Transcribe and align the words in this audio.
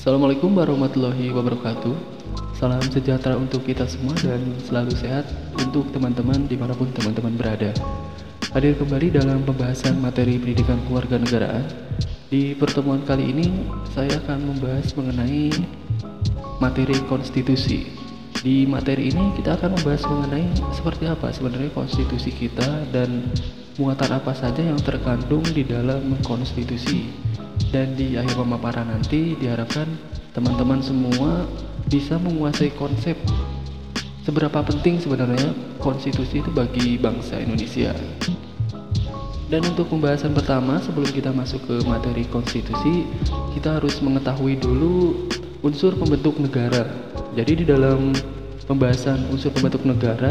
Assalamualaikum 0.00 0.56
warahmatullahi 0.56 1.28
wabarakatuh. 1.28 1.92
Salam 2.56 2.80
sejahtera 2.88 3.36
untuk 3.36 3.68
kita 3.68 3.84
semua 3.84 4.16
dan 4.16 4.40
selalu 4.64 4.96
sehat 4.96 5.28
untuk 5.60 5.92
teman-teman 5.92 6.48
di 6.48 6.56
mana 6.56 6.72
pun 6.72 6.88
teman-teman 6.88 7.36
berada. 7.36 7.68
Hadir 8.56 8.80
kembali 8.80 9.12
dalam 9.12 9.44
pembahasan 9.44 10.00
materi 10.00 10.40
pendidikan 10.40 10.80
keluarga 10.88 11.20
negaraan. 11.20 11.68
Di 12.32 12.56
pertemuan 12.56 13.04
kali 13.04 13.28
ini 13.28 13.68
saya 13.92 14.16
akan 14.24 14.56
membahas 14.56 14.88
mengenai 14.96 15.52
materi 16.64 16.96
konstitusi. 17.04 17.92
Di 18.40 18.64
materi 18.64 19.12
ini 19.12 19.36
kita 19.36 19.60
akan 19.60 19.76
membahas 19.76 20.08
mengenai 20.08 20.48
seperti 20.80 21.12
apa 21.12 21.28
sebenarnya 21.28 21.76
konstitusi 21.76 22.32
kita 22.32 22.88
dan 22.88 23.28
muatan 23.76 24.16
apa 24.16 24.32
saja 24.32 24.64
yang 24.64 24.80
terkandung 24.80 25.44
di 25.52 25.60
dalam 25.60 26.16
konstitusi 26.24 27.29
dan 27.70 27.94
di 27.94 28.18
akhir 28.18 28.34
pemaparan 28.34 28.90
nanti 28.90 29.38
diharapkan 29.38 29.86
teman-teman 30.34 30.82
semua 30.82 31.46
bisa 31.86 32.18
menguasai 32.18 32.74
konsep 32.74 33.14
seberapa 34.26 34.62
penting 34.62 35.02
sebenarnya 35.02 35.54
konstitusi 35.82 36.42
itu 36.42 36.50
bagi 36.50 36.98
bangsa 36.98 37.40
Indonesia. 37.40 37.94
Dan 39.50 39.66
untuk 39.66 39.90
pembahasan 39.90 40.30
pertama 40.30 40.78
sebelum 40.78 41.10
kita 41.10 41.34
masuk 41.34 41.66
ke 41.66 41.76
materi 41.82 42.22
konstitusi, 42.30 43.02
kita 43.58 43.82
harus 43.82 43.98
mengetahui 43.98 44.54
dulu 44.62 45.26
unsur 45.66 45.98
pembentuk 45.98 46.38
negara. 46.38 46.86
Jadi 47.34 47.62
di 47.62 47.64
dalam 47.66 48.14
pembahasan 48.70 49.26
unsur 49.34 49.50
pembentuk 49.50 49.82
negara 49.82 50.30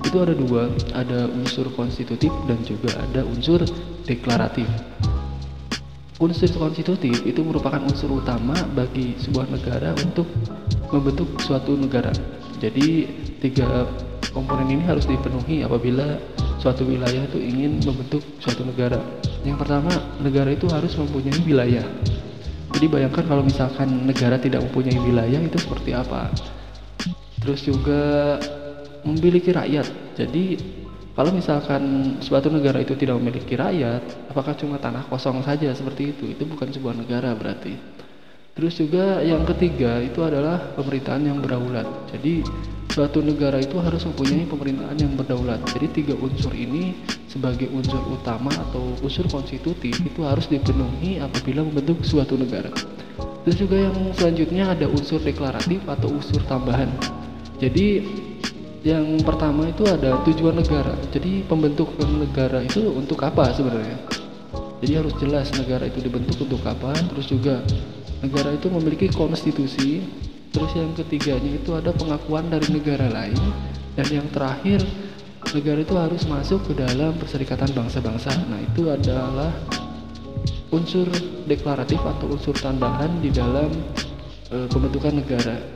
itu 0.00 0.16
ada 0.16 0.32
dua, 0.32 0.72
ada 0.96 1.28
unsur 1.28 1.68
konstitutif 1.76 2.32
dan 2.48 2.56
juga 2.64 2.96
ada 2.96 3.20
unsur 3.28 3.60
deklaratif. 4.08 4.64
Unsur 6.16 6.48
konstitutif 6.56 7.20
itu 7.28 7.44
merupakan 7.44 7.76
unsur 7.84 8.08
utama 8.08 8.56
bagi 8.72 9.12
sebuah 9.20 9.52
negara 9.52 9.92
untuk 10.00 10.24
membentuk 10.88 11.28
suatu 11.44 11.76
negara. 11.76 12.08
Jadi 12.56 13.04
tiga 13.44 13.84
komponen 14.32 14.72
ini 14.72 14.80
harus 14.88 15.04
dipenuhi 15.04 15.60
apabila 15.60 16.16
suatu 16.56 16.88
wilayah 16.88 17.20
itu 17.20 17.36
ingin 17.36 17.84
membentuk 17.84 18.24
suatu 18.40 18.64
negara. 18.64 18.96
Yang 19.44 19.60
pertama, 19.60 19.92
negara 20.24 20.56
itu 20.56 20.64
harus 20.72 20.96
mempunyai 20.96 21.36
wilayah. 21.44 21.84
Jadi 22.72 22.86
bayangkan 22.88 23.24
kalau 23.28 23.44
misalkan 23.44 24.08
negara 24.08 24.40
tidak 24.40 24.64
mempunyai 24.64 24.96
wilayah 24.96 25.40
itu 25.40 25.60
seperti 25.60 25.92
apa. 25.92 26.32
Terus 27.44 27.60
juga 27.60 28.40
memiliki 29.04 29.52
rakyat. 29.52 30.16
Jadi 30.16 30.56
kalau 31.16 31.32
misalkan 31.32 32.14
suatu 32.20 32.52
negara 32.52 32.76
itu 32.84 32.92
tidak 32.92 33.16
memiliki 33.16 33.56
rakyat, 33.56 34.28
apakah 34.28 34.52
cuma 34.52 34.76
tanah 34.76 35.08
kosong 35.08 35.40
saja 35.40 35.72
seperti 35.72 36.12
itu? 36.12 36.28
Itu 36.28 36.44
bukan 36.44 36.68
sebuah 36.68 36.92
negara 36.92 37.32
berarti. 37.32 37.72
Terus 38.52 38.76
juga 38.76 39.24
yang 39.24 39.48
ketiga 39.48 40.00
itu 40.04 40.20
adalah 40.20 40.76
pemerintahan 40.76 41.24
yang 41.24 41.40
berdaulat. 41.40 41.88
Jadi 42.12 42.44
suatu 42.92 43.24
negara 43.24 43.56
itu 43.60 43.80
harus 43.80 44.04
mempunyai 44.04 44.44
pemerintahan 44.44 44.96
yang 44.96 45.12
berdaulat. 45.16 45.60
Jadi 45.72 46.04
tiga 46.04 46.14
unsur 46.20 46.52
ini 46.52 47.00
sebagai 47.32 47.72
unsur 47.72 48.00
utama 48.12 48.52
atau 48.52 48.96
unsur 49.00 49.24
konstitutif 49.32 49.96
itu 49.96 50.20
harus 50.20 50.44
dipenuhi 50.52 51.16
apabila 51.16 51.64
membentuk 51.64 52.00
suatu 52.04 52.36
negara. 52.36 52.68
Terus 53.44 53.56
juga 53.56 53.76
yang 53.88 53.96
selanjutnya 54.12 54.72
ada 54.72 54.84
unsur 54.84 55.20
deklaratif 55.20 55.80
atau 55.88 56.12
unsur 56.12 56.44
tambahan. 56.44 56.92
Jadi 57.56 58.04
yang 58.86 59.18
pertama 59.26 59.66
itu 59.66 59.82
ada 59.82 60.22
tujuan 60.22 60.62
negara. 60.62 60.94
Jadi 61.10 61.42
pembentukan 61.42 62.06
negara 62.06 62.62
itu 62.62 62.86
untuk 62.94 63.18
apa 63.26 63.50
sebenarnya? 63.50 63.98
Jadi 64.78 64.92
harus 64.94 65.14
jelas 65.18 65.50
negara 65.58 65.90
itu 65.90 65.98
dibentuk 66.06 66.46
untuk 66.46 66.62
apa. 66.62 66.94
Terus 66.94 67.26
juga 67.26 67.66
negara 68.22 68.54
itu 68.54 68.70
memiliki 68.70 69.10
konstitusi. 69.10 70.06
Terus 70.54 70.70
yang 70.78 70.94
ketiganya 70.94 71.58
itu 71.58 71.74
ada 71.74 71.90
pengakuan 71.90 72.46
dari 72.46 72.70
negara 72.70 73.10
lain. 73.10 73.34
Dan 73.98 74.22
yang 74.22 74.26
terakhir 74.30 74.86
negara 75.50 75.82
itu 75.82 75.94
harus 75.98 76.22
masuk 76.30 76.62
ke 76.70 76.78
dalam 76.78 77.10
perserikatan 77.18 77.74
bangsa-bangsa. 77.74 78.30
Nah 78.46 78.62
itu 78.62 78.86
adalah 78.86 79.50
unsur 80.70 81.10
deklaratif 81.50 81.98
atau 81.98 82.38
unsur 82.38 82.54
tambahan 82.54 83.10
di 83.18 83.34
dalam 83.34 83.66
e, 84.54 84.70
pembentukan 84.70 85.18
negara. 85.18 85.75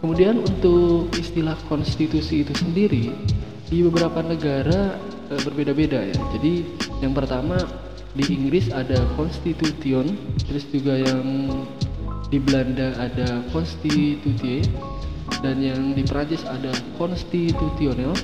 Kemudian 0.00 0.44
untuk 0.44 1.08
istilah 1.16 1.56
konstitusi 1.66 2.44
itu 2.44 2.52
sendiri 2.52 3.16
di 3.66 3.78
beberapa 3.82 4.20
negara 4.20 4.94
e, 5.32 5.34
berbeda-beda 5.42 6.04
ya. 6.04 6.16
Jadi 6.36 6.62
yang 7.00 7.16
pertama 7.16 7.56
di 8.16 8.24
Inggris 8.32 8.68
ada 8.72 8.96
Constitution, 9.16 10.16
terus 10.44 10.64
juga 10.72 11.00
yang 11.00 11.52
di 12.28 12.38
Belanda 12.40 12.92
ada 12.96 13.40
Constitutie 13.52 14.64
dan 15.40 15.60
yang 15.60 15.92
di 15.92 16.02
Prancis 16.04 16.44
ada 16.44 16.72
Constitutionnel 16.96 18.14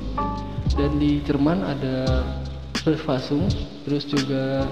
dan 0.76 0.90
di 0.96 1.20
Jerman 1.24 1.60
ada 1.64 2.24
Verfassung, 2.82 3.46
terus 3.86 4.08
juga 4.08 4.66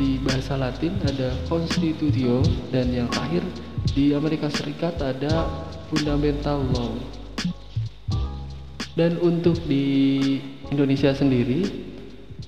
di 0.00 0.16
bahasa 0.24 0.56
Latin 0.56 0.96
ada 1.04 1.36
Constitutio 1.50 2.40
dan 2.72 2.88
yang 2.88 3.12
terakhir 3.12 3.44
di 3.92 4.16
Amerika 4.16 4.48
Serikat 4.48 4.96
ada 5.04 5.44
fundamental 5.92 6.64
law. 6.72 6.96
Dan 8.96 9.20
untuk 9.20 9.60
di 9.68 10.40
Indonesia 10.72 11.12
sendiri, 11.12 11.68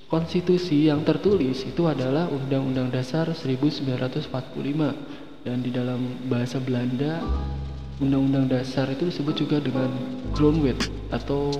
konstitusi 0.09 0.88
yang 0.88 1.05
tertulis 1.05 1.69
itu 1.69 1.84
adalah 1.84 2.32
Undang-Undang 2.32 2.88
Dasar 2.88 3.28
1945 3.37 4.32
dan 5.44 5.60
di 5.60 5.69
dalam 5.69 6.00
bahasa 6.32 6.56
Belanda 6.56 7.21
Undang-Undang 8.00 8.49
Dasar 8.49 8.88
itu 8.91 9.06
disebut 9.12 9.34
juga 9.44 9.56
dengan 9.61 9.93
grondwet 10.34 10.76
atau 11.15 11.53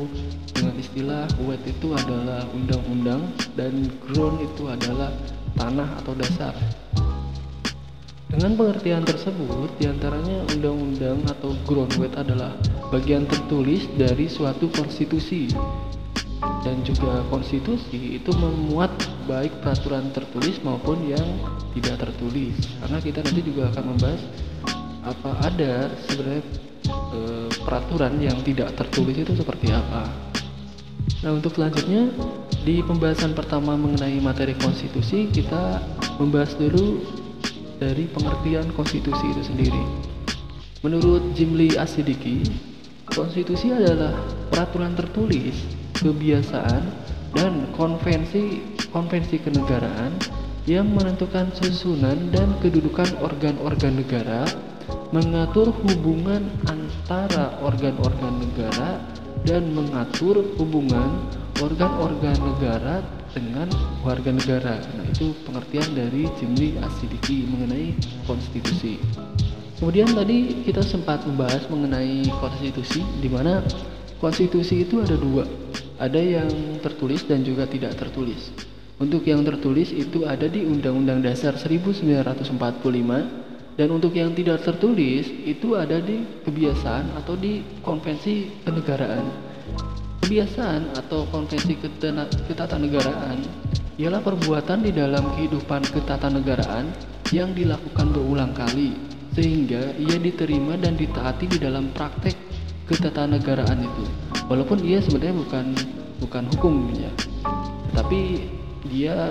dengan 0.51 0.75
istilah 0.81 1.25
wet 1.47 1.62
itu 1.62 1.95
adalah 1.95 2.43
undang-undang 2.51 3.22
dan 3.55 3.87
ground 4.03 4.43
itu 4.43 4.66
adalah 4.66 5.15
tanah 5.55 5.87
atau 6.03 6.12
dasar. 6.19 6.55
Dengan 8.34 8.59
pengertian 8.59 9.06
tersebut, 9.06 9.71
di 9.78 9.87
antaranya 9.87 10.43
undang-undang 10.50 11.22
atau 11.31 11.55
groundwork 11.71 12.19
adalah 12.19 12.50
bagian 12.91 13.31
tertulis 13.31 13.87
dari 13.95 14.27
suatu 14.27 14.67
konstitusi. 14.75 15.55
Dan 16.67 16.83
juga 16.83 17.22
konstitusi 17.31 18.19
itu 18.19 18.34
memuat 18.34 18.91
baik 19.31 19.62
peraturan 19.62 20.11
tertulis 20.11 20.59
maupun 20.67 21.06
yang 21.06 21.22
tidak 21.78 22.11
tertulis. 22.11 22.59
Karena 22.83 22.99
kita 22.99 23.22
nanti 23.22 23.41
juga 23.47 23.71
akan 23.71 23.84
membahas 23.95 24.22
apa 25.06 25.31
ada 25.47 25.95
sebenarnya 26.11 26.43
e, 26.91 27.21
peraturan 27.62 28.19
yang 28.19 28.34
tidak 28.43 28.75
tertulis 28.75 29.15
itu 29.15 29.31
seperti 29.39 29.71
apa. 29.71 30.11
Nah 31.22 31.31
untuk 31.39 31.55
selanjutnya 31.55 32.11
di 32.66 32.83
pembahasan 32.83 33.31
pertama 33.31 33.78
mengenai 33.78 34.19
materi 34.19 34.59
konstitusi 34.59 35.31
kita 35.31 35.78
membahas 36.19 36.56
dulu 36.59 37.22
dari 37.84 38.09
pengertian 38.09 38.72
konstitusi 38.72 39.28
itu 39.28 39.43
sendiri. 39.45 39.84
Menurut 40.81 41.37
Jimli 41.37 41.77
Asidiki, 41.77 42.41
konstitusi 43.12 43.69
adalah 43.72 44.17
peraturan 44.49 44.97
tertulis, 44.97 45.53
kebiasaan, 46.00 46.83
dan 47.37 47.69
konvensi 47.77 48.62
konvensi 48.89 49.43
kenegaraan 49.43 50.15
yang 50.65 50.87
menentukan 50.97 51.50
susunan 51.53 52.33
dan 52.33 52.56
kedudukan 52.65 53.11
organ-organ 53.21 54.01
negara, 54.01 54.49
mengatur 55.12 55.75
hubungan 55.84 56.49
antara 56.71 57.61
organ-organ 57.61 58.34
negara, 58.41 59.03
dan 59.45 59.69
mengatur 59.77 60.41
hubungan 60.56 61.28
organ-organ 61.61 62.39
negara 62.39 63.05
dengan 63.34 63.67
warga 64.06 64.31
negara. 64.31 64.78
Nah, 64.95 65.05
itu 65.11 65.34
pengertian 65.43 65.91
dari 65.93 66.31
Jimli 66.39 66.78
Asidiki 66.78 67.45
mengenai 67.50 67.93
konstitusi. 68.25 69.03
Kemudian 69.83 70.15
tadi 70.15 70.63
kita 70.63 70.81
sempat 70.86 71.27
membahas 71.27 71.66
mengenai 71.66 72.31
konstitusi 72.39 73.03
di 73.19 73.27
mana 73.27 73.60
konstitusi 74.22 74.86
itu 74.86 75.03
ada 75.03 75.19
dua. 75.19 75.45
Ada 75.98 76.22
yang 76.22 76.48
tertulis 76.78 77.27
dan 77.27 77.42
juga 77.42 77.66
tidak 77.66 77.98
tertulis. 77.98 78.54
Untuk 79.03 79.27
yang 79.27 79.42
tertulis 79.42 79.91
itu 79.91 80.22
ada 80.22 80.47
di 80.47 80.63
Undang-Undang 80.63 81.27
Dasar 81.27 81.59
1945 81.59 82.54
dan 83.75 83.89
untuk 83.91 84.15
yang 84.15 84.30
tidak 84.39 84.63
tertulis 84.63 85.27
itu 85.42 85.75
ada 85.75 85.98
di 85.98 86.22
kebiasaan 86.47 87.19
atau 87.19 87.34
di 87.34 87.66
konvensi 87.83 88.63
kenegaraan. 88.63 89.53
Kebiasaan 90.24 90.97
atau 90.97 91.28
konvensi 91.28 91.76
ketatanegaraan 92.48 93.44
ialah 94.00 94.24
perbuatan 94.24 94.80
di 94.80 94.97
dalam 94.97 95.21
kehidupan 95.36 95.84
ketatanegaraan 95.92 96.88
yang 97.28 97.53
dilakukan 97.53 98.09
berulang 98.09 98.56
kali 98.56 98.97
sehingga 99.36 99.92
ia 100.00 100.16
diterima 100.16 100.80
dan 100.80 100.97
ditaati 100.97 101.44
di 101.44 101.60
dalam 101.60 101.92
praktek 101.92 102.32
ketatanegaraan 102.88 103.84
itu. 103.84 104.04
Walaupun 104.48 104.80
ia 104.80 105.04
sebenarnya 105.04 105.36
bukan 105.44 105.66
bukan 106.24 106.44
hukumnya, 106.56 107.12
tetapi 107.92 108.48
dia 108.88 109.28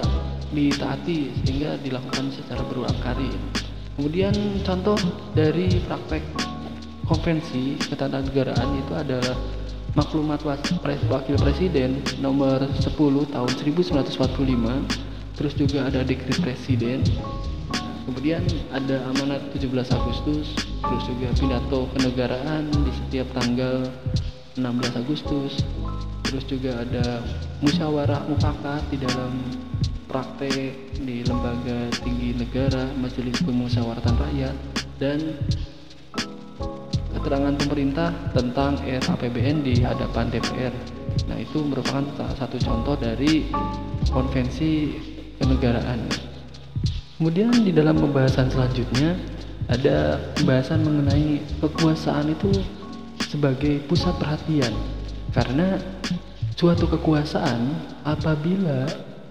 ditaati 0.54 1.34
sehingga 1.42 1.74
dilakukan 1.82 2.30
secara 2.30 2.62
berulang 2.70 3.02
kali. 3.02 3.34
Kemudian 3.98 4.62
contoh 4.62 5.02
dari 5.34 5.74
praktek 5.90 6.22
konvensi 7.10 7.82
ketatanegaraan 7.82 8.78
itu 8.78 8.94
adalah 8.94 9.63
maklumat 9.94 10.42
wakil 10.42 11.38
presiden 11.38 12.02
nomor 12.18 12.66
10 12.66 12.98
tahun 13.30 13.52
1945 13.62 15.38
terus 15.38 15.54
juga 15.54 15.86
ada 15.86 16.02
dekret 16.02 16.42
presiden 16.42 17.06
kemudian 18.10 18.42
ada 18.74 19.06
amanat 19.14 19.42
17 19.54 19.70
Agustus 19.94 20.58
terus 20.82 21.04
juga 21.06 21.28
pidato 21.38 21.80
kenegaraan 21.94 22.74
di 22.74 22.92
setiap 23.06 23.28
tanggal 23.38 23.86
16 24.58 25.02
Agustus 25.02 25.62
terus 26.26 26.44
juga 26.50 26.82
ada 26.82 27.22
musyawarah 27.62 28.26
mufakat 28.26 28.82
di 28.90 28.98
dalam 28.98 29.46
praktek 30.10 30.98
di 31.06 31.22
lembaga 31.26 31.90
tinggi 32.02 32.34
negara 32.38 32.90
Majelis 32.98 33.38
Pemusyawaratan 33.46 34.18
Rakyat 34.18 34.56
dan 34.98 35.38
keterangan 37.24 37.56
pemerintah 37.56 38.12
tentang 38.36 38.76
RAPBN 38.84 39.64
di 39.64 39.80
hadapan 39.80 40.28
DPR. 40.28 40.76
Nah, 41.32 41.40
itu 41.40 41.64
merupakan 41.64 42.04
satu 42.36 42.60
contoh 42.60 43.00
dari 43.00 43.48
konvensi 44.12 44.92
kenegaraan. 45.40 46.04
Kemudian 47.16 47.64
di 47.64 47.72
dalam 47.72 47.96
pembahasan 47.96 48.52
selanjutnya 48.52 49.16
ada 49.72 50.20
pembahasan 50.36 50.84
mengenai 50.84 51.40
kekuasaan 51.64 52.36
itu 52.36 52.52
sebagai 53.24 53.80
pusat 53.88 54.12
perhatian. 54.20 54.76
Karena 55.32 55.80
suatu 56.60 56.92
kekuasaan 56.92 57.72
apabila 58.04 58.84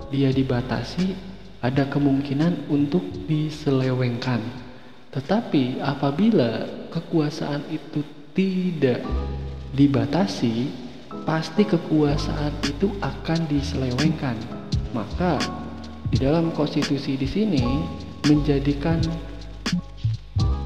dia 0.09 0.33
dibatasi 0.33 1.13
ada 1.61 1.85
kemungkinan 1.93 2.73
untuk 2.73 3.05
diselewengkan. 3.29 4.62
Tetapi 5.13 5.85
apabila 5.85 6.65
kekuasaan 6.89 7.69
itu 7.69 8.01
tidak 8.33 9.05
dibatasi, 9.77 10.73
pasti 11.29 11.69
kekuasaan 11.69 12.53
itu 12.65 12.89
akan 13.05 13.41
diselewengkan. 13.53 14.41
Maka 14.97 15.37
di 16.09 16.17
dalam 16.17 16.49
konstitusi 16.57 17.21
di 17.21 17.29
sini 17.29 17.65
menjadikan 18.25 19.01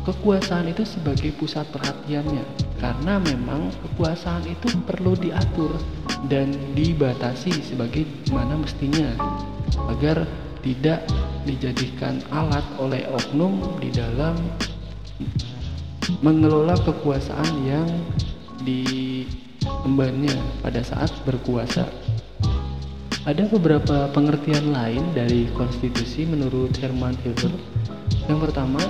kekuasaan 0.07 0.71
itu 0.71 0.87
sebagai 0.87 1.35
pusat 1.35 1.67
perhatiannya 1.75 2.43
karena 2.79 3.19
memang 3.19 3.75
kekuasaan 3.83 4.47
itu 4.47 4.71
perlu 4.87 5.19
diatur 5.19 5.75
dan 6.31 6.55
dibatasi 6.79 7.51
sebagai 7.67 8.07
mana 8.31 8.55
mestinya 8.55 9.11
agar 9.91 10.23
tidak 10.63 11.03
dijadikan 11.47 12.19
alat 12.35 12.67
oleh 12.83 13.07
oknum 13.15 13.79
di 13.79 13.95
dalam 13.95 14.35
mengelola 16.21 16.75
kekuasaan 16.83 17.51
yang 17.63 17.89
diembannya 18.67 20.35
pada 20.61 20.83
saat 20.83 21.09
berkuasa. 21.23 21.87
Ada 23.27 23.51
beberapa 23.51 24.07
pengertian 24.15 24.71
lain 24.71 25.03
dari 25.11 25.51
konstitusi 25.59 26.27
menurut 26.27 26.75
Herman 26.79 27.19
Hilber. 27.27 27.51
Yang 28.31 28.39
pertama, 28.51 28.83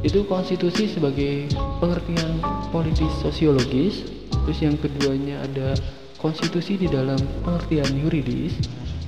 itu 0.00 0.24
konstitusi 0.28 0.88
sebagai 0.88 1.48
pengertian 1.80 2.40
politis 2.72 3.08
sosiologis. 3.24 4.04
Terus 4.44 4.58
yang 4.60 4.76
keduanya 4.80 5.44
ada 5.44 5.76
konstitusi 6.20 6.76
di 6.76 6.88
dalam 6.92 7.16
pengertian 7.40 7.88
yuridis 7.96 8.56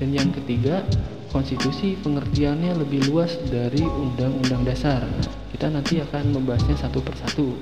dan 0.01 0.13
yang 0.17 0.33
ketiga 0.33 0.81
konstitusi 1.33 1.97
pengertiannya 1.99 2.77
lebih 2.77 3.09
luas 3.09 3.35
dari 3.49 3.81
undang-undang 3.81 4.63
dasar. 4.69 5.03
Kita 5.51 5.73
nanti 5.73 5.99
akan 5.99 6.37
membahasnya 6.37 6.77
satu 6.77 7.01
persatu. 7.01 7.57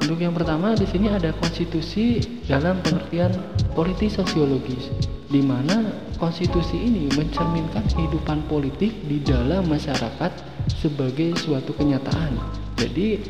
Untuk 0.00 0.18
yang 0.18 0.34
pertama 0.34 0.74
di 0.74 0.88
sini 0.90 1.06
ada 1.06 1.30
konstitusi 1.38 2.18
dalam 2.50 2.82
pengertian 2.82 3.30
politis 3.78 4.18
sosiologis, 4.18 4.90
di 5.30 5.38
mana 5.38 5.86
konstitusi 6.18 6.76
ini 6.80 7.06
mencerminkan 7.14 7.86
kehidupan 7.94 8.48
politik 8.50 8.90
di 9.06 9.22
dalam 9.22 9.70
masyarakat 9.70 10.32
sebagai 10.80 11.38
suatu 11.38 11.76
kenyataan. 11.78 12.36
Jadi 12.74 13.22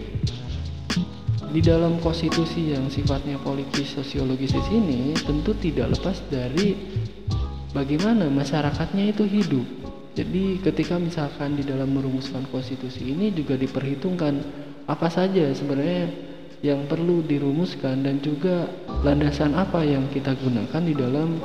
di 1.54 1.60
dalam 1.62 2.02
konstitusi 2.02 2.74
yang 2.74 2.90
sifatnya 2.90 3.38
politis 3.38 3.94
sosiologis 3.94 4.50
di 4.50 4.62
sini 4.66 5.00
tentu 5.14 5.54
tidak 5.54 5.94
lepas 5.94 6.18
dari 6.26 6.74
bagaimana 7.74 8.30
masyarakatnya 8.30 9.10
itu 9.10 9.26
hidup. 9.26 9.66
Jadi 10.14 10.62
ketika 10.62 10.94
misalkan 10.94 11.58
di 11.58 11.66
dalam 11.66 11.90
merumuskan 11.90 12.46
konstitusi 12.54 13.10
ini 13.10 13.34
juga 13.34 13.58
diperhitungkan 13.58 14.38
apa 14.86 15.10
saja 15.10 15.50
sebenarnya 15.50 16.06
yang 16.62 16.86
perlu 16.86 17.20
dirumuskan 17.26 18.06
dan 18.06 18.22
juga 18.22 18.70
landasan 19.02 19.52
apa 19.58 19.82
yang 19.82 20.06
kita 20.14 20.32
gunakan 20.38 20.82
di 20.86 20.94
dalam 20.94 21.36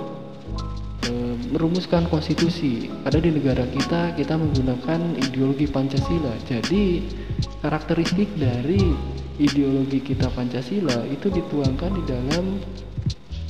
e, 1.02 1.12
merumuskan 1.50 2.06
konstitusi. 2.08 2.88
Ada 3.04 3.18
di 3.20 3.34
negara 3.34 3.66
kita 3.68 4.14
kita 4.14 4.38
menggunakan 4.38 5.18
ideologi 5.18 5.66
Pancasila. 5.66 6.32
Jadi 6.46 7.10
karakteristik 7.66 8.30
dari 8.38 8.80
ideologi 9.42 10.00
kita 10.00 10.30
Pancasila 10.30 11.04
itu 11.10 11.28
dituangkan 11.34 11.92
di 12.00 12.04
dalam 12.06 12.46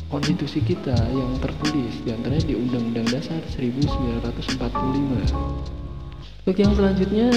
konstitusi 0.10 0.60
kita 0.66 0.98
yang 1.14 1.38
tertulis 1.38 1.94
di 2.02 2.10
antaranya 2.10 2.46
di 2.50 2.58
Undang-Undang 2.58 3.08
Dasar 3.14 3.38
1945. 3.54 4.58
Untuk 6.50 6.58
yang 6.58 6.74
selanjutnya, 6.74 7.30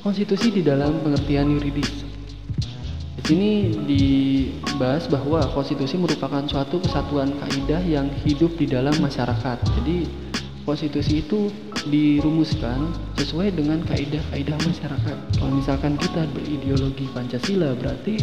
konstitusi 0.00 0.48
di 0.56 0.64
dalam 0.64 0.96
pengertian 1.04 1.52
yuridis. 1.52 2.08
Di 3.20 3.22
sini 3.28 3.52
dibahas 3.84 5.04
bahwa 5.12 5.44
konstitusi 5.52 6.00
merupakan 6.00 6.40
suatu 6.48 6.80
kesatuan 6.80 7.36
kaidah 7.44 7.84
yang 7.84 8.08
hidup 8.24 8.56
di 8.56 8.64
dalam 8.72 8.96
masyarakat. 8.96 9.58
Jadi 9.76 10.08
konstitusi 10.64 11.20
itu 11.20 11.52
dirumuskan 11.88 12.90
sesuai 13.18 13.54
dengan 13.54 13.82
kaidah-kaidah 13.86 14.58
masyarakat. 14.62 15.16
Kalau 15.38 15.52
misalkan 15.54 15.94
kita 15.96 16.26
berideologi 16.34 17.06
Pancasila, 17.14 17.74
berarti 17.78 18.20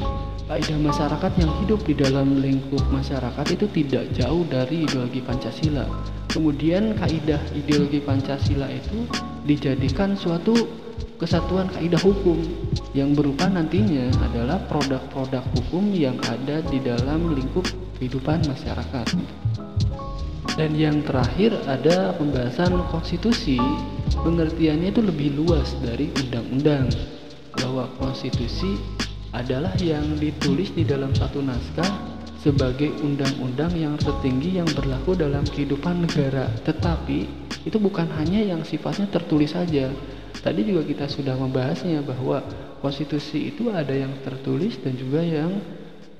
kaidah 0.48 0.80
masyarakat 0.80 1.32
yang 1.40 1.52
hidup 1.64 1.80
di 1.88 1.94
dalam 1.96 2.44
lingkup 2.44 2.84
masyarakat 2.92 3.46
itu 3.56 3.66
tidak 3.72 4.04
jauh 4.16 4.44
dari 4.48 4.84
ideologi 4.84 5.22
Pancasila. 5.24 5.88
Kemudian 6.30 6.98
kaidah 6.98 7.40
ideologi 7.54 8.04
Pancasila 8.04 8.68
itu 8.68 9.06
dijadikan 9.48 10.18
suatu 10.18 10.54
kesatuan 11.22 11.72
kaidah 11.72 12.02
hukum 12.04 12.42
yang 12.92 13.16
berupa 13.16 13.48
nantinya 13.48 14.12
adalah 14.30 14.60
produk-produk 14.68 15.46
hukum 15.56 15.94
yang 15.96 16.18
ada 16.28 16.60
di 16.68 16.84
dalam 16.84 17.32
lingkup 17.32 17.64
kehidupan 17.98 18.44
masyarakat. 18.50 19.08
Dan 20.54 20.78
yang 20.78 21.02
terakhir 21.02 21.58
ada 21.66 22.14
pembahasan 22.14 22.78
konstitusi, 22.94 23.58
pengertiannya 24.22 24.94
itu 24.94 25.02
lebih 25.02 25.34
luas 25.34 25.74
dari 25.82 26.14
undang-undang. 26.14 26.94
Bahwa 27.58 27.90
konstitusi 27.98 28.78
adalah 29.34 29.74
yang 29.82 30.14
ditulis 30.22 30.70
di 30.78 30.86
dalam 30.86 31.10
satu 31.18 31.42
naskah 31.42 31.90
sebagai 32.38 32.94
undang-undang 33.02 33.74
yang 33.74 33.96
tertinggi 33.98 34.62
yang 34.62 34.70
berlaku 34.78 35.18
dalam 35.18 35.42
kehidupan 35.42 36.06
negara. 36.06 36.46
Tetapi 36.62 37.20
itu 37.66 37.78
bukan 37.82 38.06
hanya 38.22 38.54
yang 38.54 38.62
sifatnya 38.62 39.10
tertulis 39.10 39.58
saja. 39.58 39.90
Tadi 40.38 40.62
juga 40.70 40.86
kita 40.86 41.10
sudah 41.10 41.34
membahasnya 41.34 42.06
bahwa 42.06 42.46
konstitusi 42.84 43.50
itu 43.50 43.74
ada 43.74 43.96
yang 43.96 44.12
tertulis 44.22 44.78
dan 44.86 44.94
juga 45.00 45.24
yang 45.24 45.50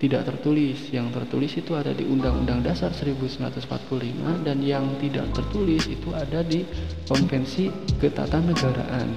tidak 0.04 0.28
tertulis. 0.28 0.92
Yang 0.92 1.16
tertulis 1.16 1.56
itu 1.56 1.72
ada 1.80 1.96
di 1.96 2.04
Undang-Undang 2.04 2.68
Dasar 2.68 2.92
1945 2.92 4.44
dan 4.44 4.60
yang 4.60 4.84
tidak 5.00 5.32
tertulis 5.32 5.88
itu 5.88 6.12
ada 6.12 6.44
di 6.44 6.68
Konvensi 7.08 7.72
Ketatanegaraan. 8.04 9.08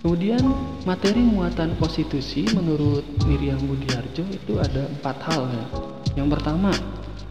Kemudian 0.00 0.40
materi 0.88 1.20
muatan 1.20 1.76
konstitusi 1.76 2.48
menurut 2.56 3.04
Miriam 3.28 3.60
Budiarjo 3.60 4.24
itu 4.32 4.56
ada 4.56 4.88
empat 4.88 5.16
hal 5.28 5.52
ya. 5.52 5.66
Yang 6.16 6.38
pertama 6.38 6.72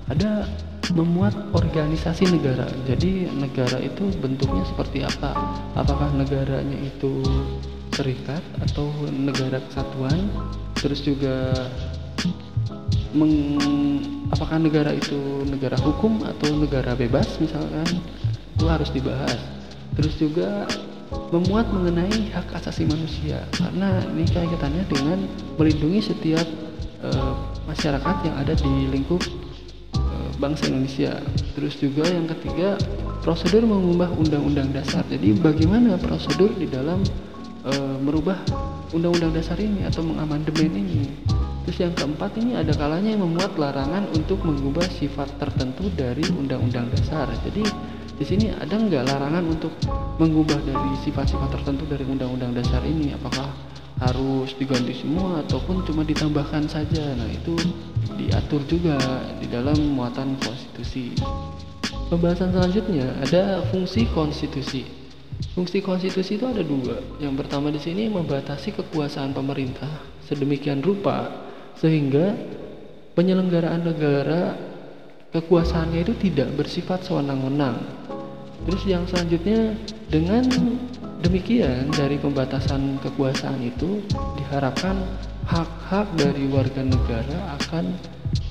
ada 0.06 0.46
memuat 0.94 1.34
organisasi 1.58 2.30
negara. 2.30 2.70
Jadi 2.86 3.34
negara 3.34 3.82
itu 3.82 4.14
bentuknya 4.22 4.62
seperti 4.68 5.02
apa? 5.02 5.34
Apakah 5.74 6.14
negaranya 6.14 6.78
itu 6.86 7.24
serikat 7.98 8.46
atau 8.62 8.94
negara 9.10 9.58
kesatuan? 9.72 10.30
Terus 10.78 11.02
juga 11.02 11.50
meng, 13.16 13.34
apakah 14.32 14.58
negara 14.62 14.92
itu 14.94 15.18
negara 15.48 15.78
hukum 15.80 16.22
atau 16.26 16.50
negara 16.58 16.94
bebas 16.94 17.40
misalkan? 17.42 17.88
Itu 18.58 18.66
harus 18.68 18.90
dibahas. 18.94 19.38
Terus 19.98 20.14
juga 20.20 20.70
memuat 21.32 21.72
mengenai 21.72 22.34
hak 22.36 22.52
asasi 22.58 22.86
manusia. 22.86 23.42
Karena 23.56 24.02
ini 24.14 24.26
kaitannya 24.28 24.84
dengan 24.90 25.26
melindungi 25.58 26.00
setiap 26.14 26.46
uh, 27.06 27.34
masyarakat 27.66 28.16
yang 28.28 28.36
ada 28.38 28.54
di 28.54 28.74
lingkup 28.92 29.24
uh, 29.98 30.30
bangsa 30.38 30.70
Indonesia. 30.70 31.18
Terus 31.58 31.80
juga 31.82 32.06
yang 32.06 32.30
ketiga 32.30 32.78
prosedur 33.28 33.68
mengubah 33.68 34.08
undang-undang 34.16 34.72
dasar. 34.72 35.04
Jadi 35.12 35.36
bagaimana 35.36 36.00
prosedur 36.00 36.48
di 36.56 36.64
dalam 36.64 37.04
e, 37.68 37.72
merubah 38.00 38.40
undang-undang 38.96 39.36
dasar 39.36 39.60
ini 39.60 39.84
atau 39.84 40.00
mengamandemen 40.00 40.72
ini. 40.72 41.04
Terus 41.68 41.84
yang 41.84 41.92
keempat 42.00 42.32
ini 42.40 42.56
ada 42.56 42.72
kalanya 42.72 43.12
yang 43.12 43.28
memuat 43.28 43.60
larangan 43.60 44.08
untuk 44.16 44.40
mengubah 44.40 44.88
sifat 44.88 45.36
tertentu 45.36 45.92
dari 45.92 46.24
undang-undang 46.32 46.88
dasar. 46.96 47.28
Jadi 47.44 47.60
di 48.16 48.24
sini 48.24 48.56
ada 48.56 48.80
nggak 48.80 49.04
larangan 49.04 49.44
untuk 49.44 49.76
mengubah 50.16 50.64
dari 50.64 50.96
sifat-sifat 51.04 51.60
tertentu 51.60 51.84
dari 51.84 52.08
undang-undang 52.08 52.56
dasar 52.56 52.80
ini? 52.88 53.12
Apakah 53.12 53.52
harus 54.00 54.56
diganti 54.56 54.96
semua 54.96 55.44
ataupun 55.44 55.84
cuma 55.84 56.08
ditambahkan 56.08 56.72
saja? 56.72 57.04
Nah 57.20 57.28
itu 57.28 57.60
diatur 58.16 58.64
juga 58.64 58.96
di 59.36 59.52
dalam 59.52 59.76
muatan 59.92 60.40
konstitusi. 60.40 61.20
Pembahasan 62.08 62.56
selanjutnya 62.56 63.12
ada 63.20 63.60
fungsi 63.76 64.08
konstitusi. 64.16 64.88
Fungsi 65.52 65.84
konstitusi 65.84 66.40
itu 66.40 66.48
ada 66.48 66.64
dua. 66.64 67.04
Yang 67.20 67.44
pertama 67.44 67.76
di 67.76 67.84
sini 67.84 68.08
membatasi 68.08 68.72
kekuasaan 68.72 69.36
pemerintah 69.36 69.92
sedemikian 70.24 70.80
rupa 70.80 71.47
sehingga 71.78 72.34
penyelenggaraan 73.14 73.86
negara 73.86 74.58
kekuasaannya 75.34 76.06
itu 76.06 76.14
tidak 76.18 76.54
bersifat 76.58 77.06
sewenang-wenang. 77.06 77.78
Terus 78.66 78.84
yang 78.90 79.06
selanjutnya 79.06 79.78
dengan 80.10 80.44
demikian 81.22 81.90
dari 81.94 82.18
pembatasan 82.18 83.02
kekuasaan 83.02 83.62
itu 83.62 84.02
diharapkan 84.38 84.98
hak-hak 85.48 86.08
dari 86.20 86.46
warga 86.52 86.84
negara 86.84 87.58
akan 87.62 87.96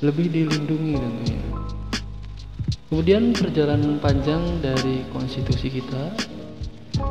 lebih 0.01 0.33
dilindungi 0.33 0.95
tentunya. 0.97 1.43
Kemudian 2.87 3.35
perjalanan 3.35 3.99
panjang 3.99 4.63
dari 4.63 5.03
konstitusi 5.11 5.69
kita 5.69 6.15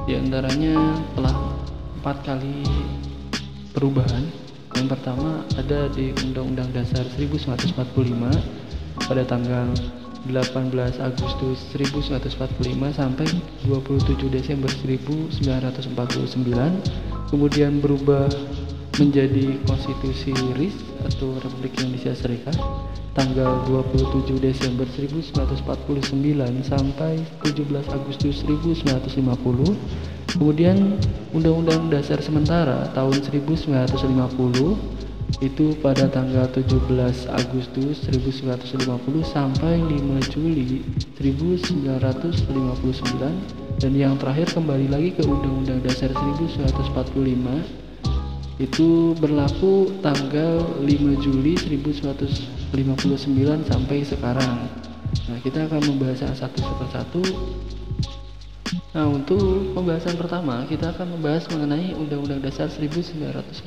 di 0.07 0.15
antaranya 0.17 1.03
telah 1.13 1.36
empat 2.00 2.17
kali 2.25 2.63
perubahan 3.75 4.45
yang 4.75 4.91
pertama 4.91 5.39
ada 5.55 5.88
di 5.96 6.12
Undang-Undang 6.24 6.75
Dasar 6.75 7.08
1945 7.15 9.08
pada 9.08 9.24
tanggal 9.24 9.72
18 10.25 11.00
Agustus 11.00 11.58
1945 11.77 12.98
sampai 12.98 13.29
27 13.70 14.25
Desember 14.34 14.72
1949 14.74 15.94
kemudian 17.29 17.77
berubah 17.77 18.25
menjadi 18.98 19.60
Konstitusi 19.67 20.32
RIS 20.55 20.74
atau 21.05 21.38
Republik 21.44 21.75
Indonesia 21.84 22.15
Serikat 22.15 22.55
tanggal 23.15 23.63
27 23.70 24.44
Desember 24.44 24.84
1949 24.84 26.67
sampai 26.67 27.24
17 27.44 27.96
Agustus 27.96 28.44
1950 28.44 30.14
Kemudian 30.36 31.00
Undang-Undang 31.32 31.88
Dasar 31.88 32.20
Sementara 32.20 32.92
tahun 32.92 33.24
1950 33.24 33.96
itu 35.44 35.75
pada 35.80 36.08
tanggal 36.12 36.48
17 36.51 36.75
Agustus 37.32 38.04
1950 38.08 38.88
sampai 39.24 39.80
5 39.80 40.32
Juli 40.32 40.84
1959 41.15 43.80
dan 43.80 43.92
yang 43.96 44.20
terakhir 44.20 44.51
kembali 44.51 44.92
lagi 44.92 45.15
ke 45.15 45.24
Undang-Undang 45.24 45.80
Dasar 45.84 46.12
1945 46.12 47.86
itu 48.60 49.15
berlaku 49.20 49.92
tanggal 50.00 50.63
5 50.84 51.24
Juli 51.24 51.60
1959 51.60 52.72
sampai 53.68 53.98
sekarang. 54.08 54.56
Nah, 55.27 55.38
kita 55.44 55.68
akan 55.68 55.84
membahas 55.84 56.32
satu 56.32 56.63
persatu 56.80 57.20
Nah, 58.96 59.12
untuk 59.12 59.75
pembahasan 59.75 60.16
pertama, 60.16 60.64
kita 60.72 60.96
akan 60.96 61.20
membahas 61.20 61.52
mengenai 61.52 61.92
Undang-Undang 62.00 62.48
Dasar 62.48 62.72
1945. 62.72 63.60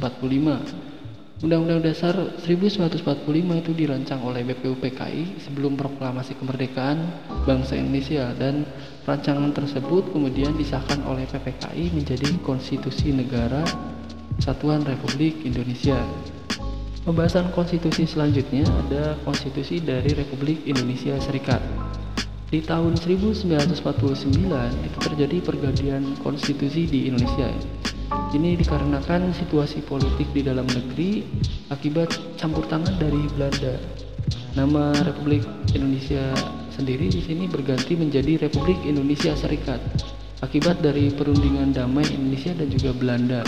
Undang-Undang 1.44 1.84
Dasar 1.84 2.16
1945 2.40 3.60
itu 3.60 3.70
dirancang 3.76 4.24
oleh 4.24 4.40
BPUPKI 4.48 5.44
sebelum 5.44 5.76
proklamasi 5.76 6.32
kemerdekaan 6.40 7.12
bangsa 7.44 7.76
Indonesia 7.76 8.32
dan 8.40 8.64
rancangan 9.04 9.52
tersebut 9.52 10.16
kemudian 10.16 10.56
disahkan 10.56 11.04
oleh 11.04 11.28
PPKI 11.28 11.92
menjadi 11.92 12.32
Konstitusi 12.40 13.12
Negara 13.12 13.68
Kesatuan 14.40 14.80
Republik 14.88 15.44
Indonesia. 15.44 16.00
Pembahasan 17.04 17.52
konstitusi 17.52 18.08
selanjutnya 18.08 18.64
ada 18.64 19.12
konstitusi 19.28 19.76
dari 19.84 20.08
Republik 20.16 20.64
Indonesia 20.64 21.20
Serikat. 21.20 21.87
Di 22.48 22.64
tahun 22.64 22.96
1949 22.96 23.76
itu 24.80 24.98
terjadi 25.04 25.36
pergantian 25.44 26.16
konstitusi 26.24 26.88
di 26.88 27.12
Indonesia. 27.12 27.52
Ini 28.32 28.56
dikarenakan 28.56 29.36
situasi 29.36 29.84
politik 29.84 30.32
di 30.32 30.40
dalam 30.40 30.64
negeri 30.64 31.28
akibat 31.68 32.08
campur 32.40 32.64
tangan 32.64 32.96
dari 32.96 33.20
Belanda. 33.36 33.76
Nama 34.56 34.96
Republik 35.04 35.44
Indonesia 35.76 36.32
sendiri 36.72 37.12
di 37.12 37.20
sini 37.20 37.44
berganti 37.44 37.92
menjadi 38.00 38.40
Republik 38.48 38.80
Indonesia 38.88 39.36
Serikat 39.36 39.84
akibat 40.40 40.80
dari 40.80 41.12
perundingan 41.12 41.76
damai 41.76 42.08
Indonesia 42.08 42.56
dan 42.56 42.72
juga 42.72 42.96
Belanda. 42.96 43.44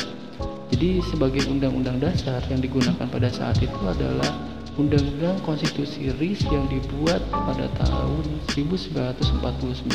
Jadi 0.76 1.00
sebagai 1.08 1.48
undang-undang 1.48 2.04
dasar 2.04 2.44
yang 2.52 2.60
digunakan 2.60 3.08
pada 3.08 3.32
saat 3.32 3.56
itu 3.64 3.80
adalah 3.80 4.59
Undang-Undang 4.80 5.44
Konstitusi 5.44 6.08
RIS 6.16 6.40
yang 6.48 6.64
dibuat 6.72 7.20
pada 7.28 7.68
tahun 7.76 8.24
1949 8.56 9.92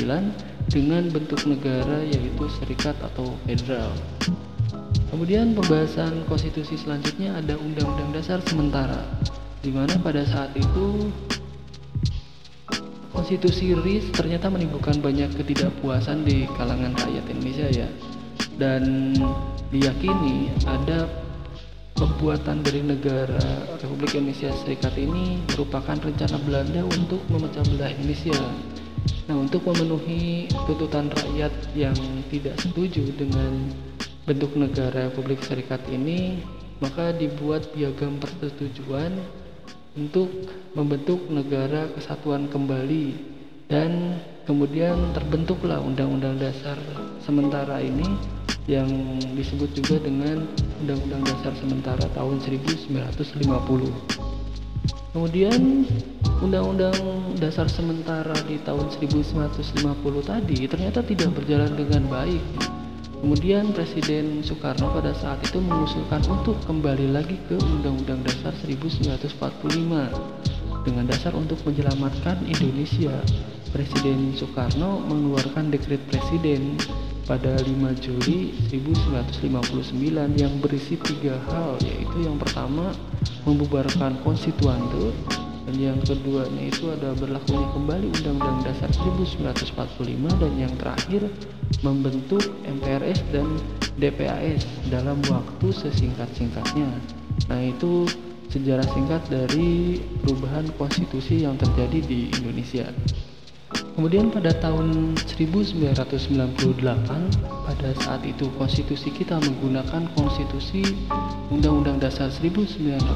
dengan 0.70 1.04
bentuk 1.10 1.42
negara 1.50 2.06
yaitu 2.06 2.46
serikat 2.62 2.94
atau 3.01 3.34
federal. 3.50 3.89
Kemudian 5.10 5.58
pembahasan 5.58 6.22
konstitusi 6.30 6.77
selanjutnya 6.77 7.34
ada 7.34 7.58
Undang-Undang 7.58 8.13
Dasar 8.13 8.38
sementara 8.46 9.01
di 9.65 9.74
mana 9.74 9.98
pada 9.98 10.22
saat 10.22 10.54
itu 10.54 11.10
konstitusi 13.10 13.74
RIS 13.74 14.13
ternyata 14.13 14.54
menimbulkan 14.54 15.01
banyak 15.01 15.34
ketidakpuasan 15.34 16.30
di 16.30 16.46
kalangan 16.54 16.94
rakyat 16.94 17.25
Indonesia 17.34 17.68
ya 17.74 17.89
dan 18.62 19.18
diyakini 19.74 20.54
ada 20.70 21.25
pembuatan 22.15 22.63
dari 22.63 22.79
negara 22.79 23.43
Republik 23.75 24.15
Indonesia 24.15 24.48
Serikat 24.63 24.95
ini 24.95 25.43
merupakan 25.51 26.00
rencana 26.00 26.39
Belanda 26.48 26.88
untuk 26.88 27.19
memecah 27.27 27.60
belah 27.75 27.91
Indonesia. 27.91 28.39
Nah, 29.27 29.36
untuk 29.36 29.67
memenuhi 29.67 30.48
tuntutan 30.63 31.12
rakyat 31.12 31.51
yang 31.75 31.98
tidak 32.31 32.55
setuju 32.63 33.03
dengan 33.19 33.67
bentuk 34.24 34.55
negara 34.55 35.12
Republik 35.12 35.43
Serikat 35.43 35.84
ini, 35.91 36.39
maka 36.79 37.12
dibuat 37.12 37.67
piagam 37.75 38.15
persetujuan 38.15 39.12
untuk 40.00 40.31
membentuk 40.72 41.19
negara 41.27 41.91
kesatuan 42.00 42.48
kembali 42.48 43.12
dan 43.67 44.24
kemudian 44.48 45.12
terbentuklah 45.12 45.84
Undang-Undang 45.84 46.39
Dasar 46.39 46.79
sementara 47.19 47.84
ini 47.84 48.07
yang 48.65 48.89
disebut 49.38 49.69
juga 49.77 50.01
dengan 50.01 50.50
Undang-Undang 50.81 51.29
Dasar 51.29 51.53
Sementara 51.62 52.10
tahun 52.17 52.41
1950. 52.41 52.89
Kemudian 55.13 55.86
Undang-Undang 56.41 56.98
Dasar 57.38 57.69
Sementara 57.69 58.34
di 58.50 58.57
tahun 58.65 58.89
1950 58.89 59.86
tadi 60.25 60.65
ternyata 60.65 61.05
tidak 61.05 61.38
berjalan 61.38 61.69
dengan 61.77 62.10
baik. 62.10 62.41
Kemudian 63.22 63.72
Presiden 63.72 64.43
Soekarno 64.43 64.91
pada 64.91 65.15
saat 65.15 65.39
itu 65.45 65.57
mengusulkan 65.57 66.22
untuk 66.29 66.60
kembali 66.67 67.15
lagi 67.15 67.39
ke 67.48 67.55
Undang-Undang 67.57 68.27
Dasar 68.27 68.53
1945 68.65 70.86
dengan 70.86 71.10
dasar 71.10 71.34
untuk 71.34 71.57
menyelamatkan 71.65 72.45
Indonesia. 72.45 73.17
Presiden 73.74 74.38
Soekarno 74.38 75.01
mengeluarkan 75.10 75.74
dekret 75.74 76.00
presiden 76.07 76.77
pada 77.25 77.58
5 77.58 78.05
Juli 78.05 78.53
1959 78.70 79.98
yang 80.38 80.53
berisi 80.62 80.94
tiga 81.01 81.41
hal 81.50 81.82
yaitu 81.82 82.22
yang 82.22 82.38
pertama 82.38 82.94
membubarkan 83.50 84.22
konstituante 84.22 85.10
dan 85.65 85.75
yang 85.82 85.98
keduanya 86.05 86.70
itu 86.70 86.94
ada 86.94 87.17
berlakunya 87.17 87.65
kembali 87.74 88.08
Undang-Undang 88.22 88.70
Dasar 88.70 88.89
1945 88.94 90.38
dan 90.38 90.53
yang 90.62 90.74
terakhir 90.77 91.22
membentuk 91.82 92.46
MPRS 92.62 93.25
dan 93.34 93.50
DPAS 93.98 94.62
dalam 94.94 95.17
waktu 95.25 95.67
sesingkat-singkatnya. 95.74 96.89
Nah 97.50 97.62
itu 97.65 98.05
sejarah 98.53 98.86
singkat 98.94 99.25
dari 99.25 99.98
perubahan 100.22 100.70
konstitusi 100.77 101.41
yang 101.41 101.58
terjadi 101.58 102.00
di 102.05 102.29
Indonesia. 102.38 102.86
Kemudian 103.95 104.29
pada 104.29 104.53
tahun 104.62 105.17
1998 105.25 105.89
pada 107.65 107.89
saat 107.98 108.22
itu 108.22 108.45
konstitusi 108.60 109.10
kita 109.10 109.41
menggunakan 109.41 110.05
konstitusi 110.13 110.86
Undang-Undang 111.50 111.98
Dasar 112.03 112.29
1945 112.29 113.10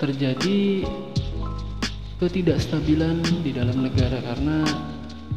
terjadi 0.00 0.88
ketidakstabilan 2.16 3.20
di 3.44 3.52
dalam 3.52 3.84
negara 3.84 4.16
karena 4.24 4.64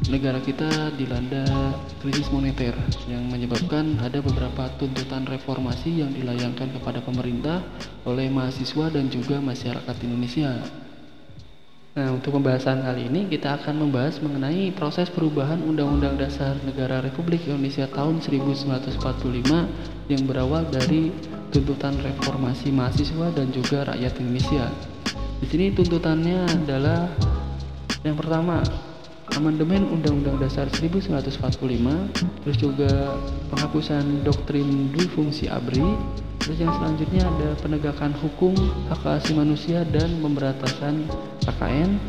negara 0.07 0.39
kita 0.39 0.95
dilanda 0.95 1.75
krisis 1.99 2.31
moneter 2.31 2.71
yang 3.11 3.27
menyebabkan 3.27 3.99
ada 3.99 4.23
beberapa 4.23 4.71
tuntutan 4.79 5.27
reformasi 5.27 5.99
yang 5.99 6.15
dilayangkan 6.15 6.71
kepada 6.79 7.03
pemerintah 7.03 7.59
oleh 8.07 8.31
mahasiswa 8.31 8.87
dan 8.95 9.11
juga 9.11 9.43
masyarakat 9.43 9.95
Indonesia. 10.07 10.55
Nah, 11.97 12.13
untuk 12.13 12.37
pembahasan 12.37 12.85
kali 12.85 13.09
ini 13.09 13.25
kita 13.25 13.57
akan 13.57 13.81
membahas 13.81 14.21
mengenai 14.21 14.69
proses 14.77 15.09
perubahan 15.09 15.57
Undang-Undang 15.65 16.21
Dasar 16.21 16.53
Negara 16.61 17.01
Republik 17.01 17.49
Indonesia 17.49 17.89
tahun 17.89 18.21
1945 18.21 19.01
yang 20.13 20.21
berawal 20.29 20.69
dari 20.69 21.09
tuntutan 21.49 21.97
reformasi 21.97 22.69
mahasiswa 22.69 23.33
dan 23.33 23.49
juga 23.49 23.89
rakyat 23.89 24.21
Indonesia. 24.21 24.69
Di 25.41 25.49
sini 25.49 25.73
tuntutannya 25.73 26.45
adalah 26.61 27.09
yang 28.05 28.13
pertama 28.13 28.61
amandemen 29.33 29.89
Undang-Undang 29.89 30.45
Dasar 30.45 30.69
1945, 30.69 31.41
terus 32.45 32.57
juga 32.61 33.17
penghapusan 33.49 34.21
doktrin 34.21 34.93
dui 34.93 35.09
fungsi 35.09 35.49
ABRI, 35.49 35.89
Terus 36.49 36.65
yang 36.65 36.73
selanjutnya 36.81 37.23
ada 37.29 37.49
penegakan 37.61 38.09
hukum 38.25 38.57
hak 38.89 39.05
asasi 39.05 39.37
manusia 39.37 39.85
dan 39.85 40.17
pemberantasan 40.17 41.05
KKN. 41.43 41.99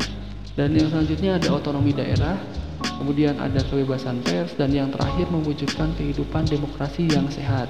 Dan 0.55 0.75
yang 0.75 0.91
selanjutnya 0.91 1.39
ada 1.39 1.49
otonomi 1.55 1.95
daerah. 1.95 2.35
Kemudian 2.81 3.37
ada 3.37 3.61
kebebasan 3.65 4.21
pers 4.25 4.53
dan 4.57 4.73
yang 4.73 4.89
terakhir 4.89 5.29
mewujudkan 5.29 5.93
kehidupan 5.97 6.49
demokrasi 6.49 7.09
yang 7.09 7.29
sehat. 7.29 7.69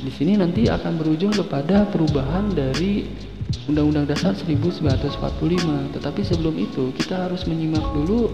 Di 0.00 0.08
sini 0.08 0.36
nanti 0.36 0.68
akan 0.68 0.96
berujung 0.96 1.32
kepada 1.32 1.84
perubahan 1.88 2.52
dari 2.52 3.04
Undang-Undang 3.68 4.08
Dasar 4.08 4.32
1945. 4.32 5.92
Tetapi 5.96 6.20
sebelum 6.24 6.56
itu 6.56 6.88
kita 6.96 7.28
harus 7.28 7.44
menyimak 7.44 7.84
dulu 7.92 8.32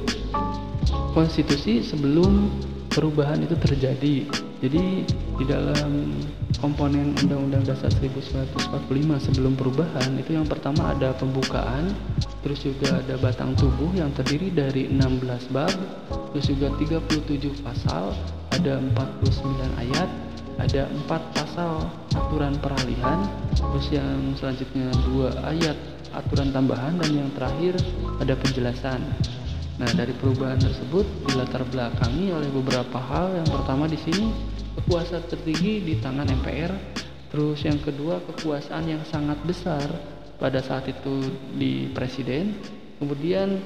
konstitusi 1.10 1.82
sebelum 1.82 2.50
perubahan 2.92 3.42
itu 3.42 3.58
terjadi. 3.58 4.30
Jadi 4.56 5.04
di 5.36 5.44
dalam 5.44 6.16
komponen 6.56 7.12
Undang-Undang 7.20 7.68
Dasar 7.68 7.92
1945 8.00 9.28
sebelum 9.28 9.52
perubahan 9.52 10.16
itu 10.16 10.32
yang 10.32 10.48
pertama 10.48 10.96
ada 10.96 11.12
pembukaan, 11.12 11.92
terus 12.40 12.64
juga 12.64 13.04
ada 13.04 13.20
batang 13.20 13.52
tubuh 13.60 13.92
yang 13.92 14.08
terdiri 14.16 14.48
dari 14.48 14.88
16 14.88 15.52
bab, 15.52 15.72
terus 16.32 16.48
juga 16.48 16.72
37 16.80 17.52
pasal, 17.60 18.16
ada 18.56 18.80
49 18.80 19.76
ayat, 19.76 20.08
ada 20.56 20.88
4 20.88 21.36
pasal 21.36 21.92
aturan 22.16 22.56
peralihan, 22.56 23.28
terus 23.52 23.92
yang 23.92 24.32
selanjutnya 24.40 24.88
dua 25.04 25.36
ayat 25.44 25.76
aturan 26.16 26.48
tambahan 26.48 26.96
dan 26.96 27.10
yang 27.12 27.28
terakhir 27.36 27.76
ada 28.24 28.32
penjelasan. 28.40 29.04
Nah, 29.76 29.90
dari 29.92 30.16
perubahan 30.16 30.56
tersebut 30.56 31.04
dilatar 31.28 31.60
belakangi 31.68 32.32
oleh 32.32 32.48
beberapa 32.48 32.96
hal. 32.96 33.36
Yang 33.44 33.60
pertama 33.60 33.84
di 33.84 34.00
sini 34.00 34.32
kekuasaan 34.80 35.28
tertinggi 35.28 35.84
di 35.84 35.94
tangan 36.00 36.24
MPR. 36.24 36.72
Terus 37.28 37.60
yang 37.60 37.76
kedua 37.84 38.24
kekuasaan 38.24 38.88
yang 38.88 39.04
sangat 39.04 39.36
besar 39.44 39.84
pada 40.40 40.64
saat 40.64 40.88
itu 40.88 41.28
di 41.52 41.92
presiden. 41.92 42.56
Kemudian 42.96 43.60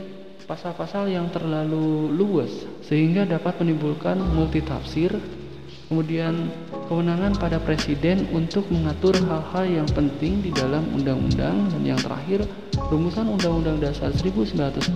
pasal-pasal 0.51 1.07
yang 1.07 1.31
terlalu 1.31 2.11
luas 2.11 2.51
sehingga 2.83 3.23
dapat 3.23 3.63
menimbulkan 3.63 4.19
multitafsir 4.19 5.15
kemudian 5.91 6.47
kewenangan 6.87 7.35
pada 7.35 7.59
presiden 7.59 8.31
untuk 8.31 8.63
mengatur 8.71 9.11
hal-hal 9.27 9.83
yang 9.83 9.89
penting 9.91 10.39
di 10.39 10.55
dalam 10.55 10.87
undang-undang 10.95 11.67
dan 11.67 11.83
yang 11.83 11.99
terakhir 11.99 12.47
rumusan 12.95 13.27
Undang-Undang 13.27 13.83
Dasar 13.83 14.15
1945 14.15 14.87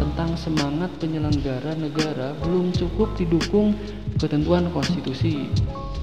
tentang 0.00 0.30
semangat 0.40 0.88
penyelenggara 0.96 1.76
negara 1.76 2.32
belum 2.40 2.72
cukup 2.72 3.12
didukung 3.20 3.76
ketentuan 4.16 4.72
konstitusi. 4.72 5.44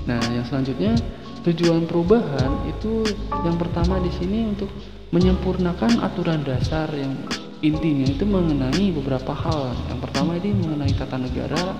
Nah, 0.06 0.22
yang 0.30 0.46
selanjutnya 0.46 0.94
tujuan 1.42 1.90
perubahan 1.90 2.70
itu 2.70 3.02
yang 3.42 3.58
pertama 3.58 3.98
di 4.06 4.14
sini 4.22 4.54
untuk 4.54 4.70
menyempurnakan 5.10 5.98
aturan 5.98 6.46
dasar 6.46 6.94
yang 6.94 7.18
intinya 7.66 8.06
itu 8.06 8.22
mengenai 8.22 8.94
beberapa 8.94 9.34
hal. 9.34 9.74
Yang 9.90 10.00
pertama 10.06 10.38
ini 10.38 10.54
mengenai 10.54 10.94
tata 10.94 11.18
negara, 11.18 11.74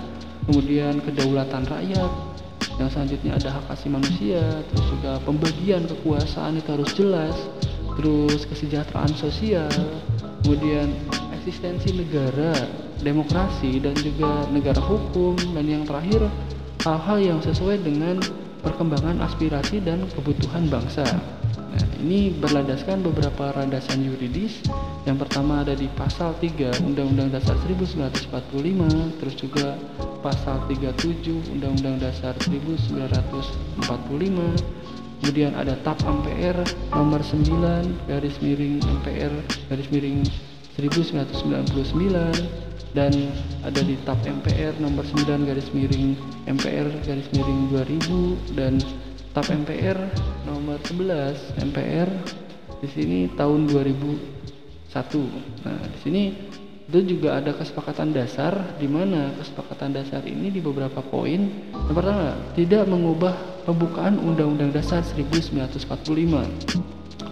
kemudian 0.48 0.98
kedaulatan 1.02 1.64
rakyat, 1.66 2.10
yang 2.80 2.88
selanjutnya 2.88 3.36
ada 3.36 3.48
hak 3.52 3.64
asasi 3.72 3.92
manusia 3.92 4.42
terus 4.72 4.86
juga 4.96 5.20
pembagian 5.22 5.84
kekuasaan 5.84 6.56
itu 6.56 6.68
harus 6.72 6.90
jelas 6.96 7.36
terus 8.00 8.48
kesejahteraan 8.48 9.12
sosial 9.12 9.68
kemudian 10.42 10.88
eksistensi 11.36 11.92
negara 11.92 12.56
demokrasi 13.02 13.82
dan 13.82 13.92
juga 14.00 14.46
negara 14.48 14.80
hukum 14.80 15.36
dan 15.52 15.66
yang 15.68 15.84
terakhir 15.84 16.24
hal-hal 16.86 17.18
yang 17.20 17.40
sesuai 17.44 17.82
dengan 17.84 18.18
perkembangan 18.62 19.20
aspirasi 19.20 19.82
dan 19.82 20.06
kebutuhan 20.16 20.70
bangsa 20.70 21.04
Nah, 21.72 21.88
ini 22.04 22.28
berlandaskan 22.36 23.00
beberapa 23.00 23.48
landasan 23.56 24.04
yuridis. 24.04 24.60
Yang 25.08 25.24
pertama 25.24 25.64
ada 25.64 25.72
di 25.72 25.88
pasal 25.96 26.36
3 26.36 26.84
Undang-Undang 26.84 27.32
Dasar 27.32 27.56
1945, 27.64 29.16
terus 29.16 29.34
juga 29.40 29.80
pasal 30.22 30.62
37 30.70 31.50
Undang-Undang 31.58 31.98
Dasar 31.98 32.38
1945. 32.46 33.82
Kemudian 35.22 35.54
ada 35.54 35.78
TAP 35.82 36.02
MPR 36.02 36.58
nomor 36.90 37.22
9 37.22 38.10
garis 38.10 38.36
miring 38.42 38.82
MPR 38.82 39.30
garis 39.70 39.86
miring 39.90 40.26
1999 40.78 42.34
dan 42.90 43.12
ada 43.62 43.80
di 43.86 43.94
TAP 44.02 44.18
MPR 44.26 44.74
nomor 44.82 45.06
9 45.06 45.46
garis 45.46 45.70
miring 45.70 46.18
MPR 46.50 46.90
garis 47.06 47.30
miring 47.38 47.70
2000 47.70 48.58
dan 48.58 48.82
TAP 49.30 49.46
MPR 49.62 49.94
nomor 50.44 50.76
11 50.90 51.38
MPR 51.70 52.10
di 52.82 52.88
sini 52.90 53.30
tahun 53.38 53.70
2001. 53.70 54.18
Nah, 55.62 55.78
di 55.86 55.98
sini 56.02 56.22
itu 56.92 57.16
juga 57.16 57.40
ada 57.40 57.56
kesepakatan 57.56 58.12
dasar 58.12 58.52
di 58.76 58.84
mana 58.84 59.32
kesepakatan 59.40 59.96
dasar 59.96 60.20
ini 60.28 60.52
di 60.52 60.60
beberapa 60.60 61.00
poin. 61.00 61.48
Yang 61.88 61.96
pertama, 61.96 62.36
tidak 62.52 62.84
mengubah 62.84 63.32
pembukaan 63.64 64.20
Undang-Undang 64.20 64.76
Dasar 64.76 65.00
1945. 65.00 65.88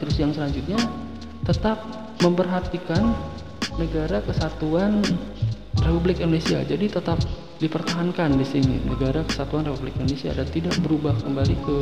Terus 0.01 0.17
yang 0.17 0.33
selanjutnya, 0.33 0.81
tetap 1.45 1.77
memperhatikan 2.25 3.13
negara 3.77 4.25
kesatuan 4.25 5.05
Republik 5.85 6.25
Indonesia. 6.25 6.65
Jadi 6.65 6.89
tetap 6.89 7.21
dipertahankan 7.61 8.41
di 8.41 8.47
sini 8.49 8.81
negara 8.89 9.21
kesatuan 9.29 9.69
Republik 9.69 9.93
Indonesia 10.01 10.33
dan 10.33 10.49
tidak 10.49 10.73
berubah 10.81 11.13
kembali 11.21 11.57
ke 11.61 11.77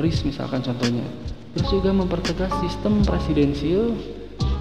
RIS 0.00 0.24
misalkan 0.24 0.64
contohnya 0.64 1.04
terus 1.52 1.68
juga 1.68 1.92
mempertegas 1.92 2.48
sistem 2.64 3.04
presidensil 3.04 3.92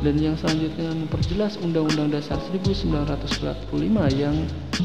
dan 0.05 0.15
yang 0.21 0.37
selanjutnya 0.37 0.93
memperjelas 0.93 1.57
Undang-Undang 1.61 2.13
Dasar 2.13 2.37
1945 2.53 3.73
yang 4.13 4.35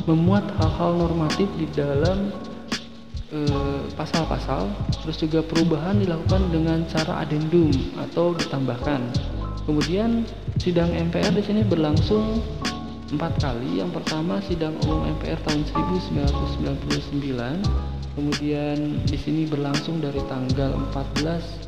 memuat 0.08 0.44
hal-hal 0.56 0.96
normatif 0.96 1.48
di 1.60 1.68
dalam 1.76 2.32
eh, 3.32 3.80
pasal-pasal 3.92 4.72
terus 5.04 5.20
juga 5.20 5.44
perubahan 5.44 6.00
dilakukan 6.00 6.48
dengan 6.48 6.84
cara 6.88 7.24
adendum 7.24 7.68
atau 8.08 8.32
ditambahkan 8.32 9.00
kemudian 9.68 10.24
sidang 10.58 10.90
MPR 10.90 11.34
di 11.34 11.42
sini 11.42 11.62
berlangsung 11.66 12.42
empat 13.12 13.44
kali. 13.44 13.84
Yang 13.84 14.00
pertama 14.00 14.40
sidang 14.40 14.74
umum 14.88 15.04
MPR 15.20 15.36
tahun 15.44 15.68
1999, 16.00 17.60
kemudian 18.16 18.76
di 19.04 19.18
sini 19.20 19.44
berlangsung 19.46 20.00
dari 20.00 20.18
tanggal 20.26 20.72
14 20.90 21.61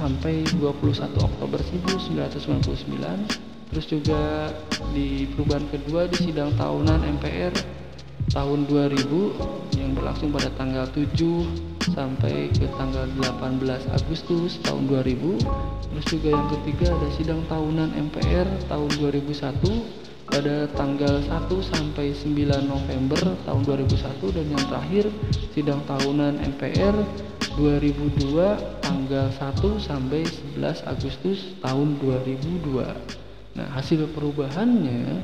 sampai 0.00 0.42
21 0.58 0.96
Oktober 1.20 1.60
1999. 1.60 3.68
Terus 3.70 3.86
juga 3.86 4.50
di 4.90 5.30
perubahan 5.30 5.62
kedua 5.70 6.10
di 6.10 6.18
sidang 6.18 6.50
tahunan 6.58 7.06
MPR 7.20 7.54
tahun 8.30 8.66
2000 8.66 9.78
yang 9.78 9.90
berlangsung 9.94 10.30
pada 10.30 10.50
tanggal 10.54 10.86
7 10.92 11.10
sampai 11.90 12.46
ke 12.54 12.66
tanggal 12.78 13.06
18 13.18 13.90
Agustus 13.90 14.62
tahun 14.62 14.86
2000 14.86 15.42
terus 15.90 16.06
juga 16.06 16.28
yang 16.38 16.46
ketiga 16.52 16.94
ada 16.94 17.08
sidang 17.18 17.42
tahunan 17.50 17.90
MPR 18.10 18.46
tahun 18.70 18.90
2001 19.02 20.30
pada 20.30 20.70
tanggal 20.78 21.14
1 21.26 21.72
sampai 21.74 22.14
9 22.14 22.70
November 22.70 23.34
tahun 23.42 23.62
2001 23.66 24.36
dan 24.36 24.46
yang 24.46 24.64
terakhir 24.70 25.04
sidang 25.50 25.82
tahunan 25.90 26.38
MPR 26.54 26.94
2002 27.60 28.40
tanggal 28.80 29.28
1 29.28 29.60
sampai 29.76 30.24
11 30.56 30.80
Agustus 30.88 31.60
tahun 31.60 32.00
2002. 32.00 32.88
Nah, 33.60 33.68
hasil 33.76 34.08
perubahannya 34.16 35.20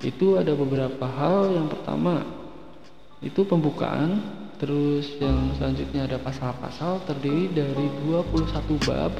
itu 0.00 0.40
ada 0.40 0.56
beberapa 0.56 1.04
hal. 1.04 1.52
Yang 1.52 1.68
pertama 1.76 2.24
itu 3.20 3.44
pembukaan, 3.44 4.24
terus 4.56 5.12
yang 5.20 5.52
selanjutnya 5.60 6.08
ada 6.08 6.16
pasal-pasal 6.16 7.04
terdiri 7.04 7.52
dari 7.52 7.86
21 8.08 8.88
bab, 8.88 9.12